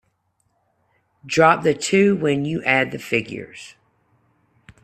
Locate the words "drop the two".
1.27-2.15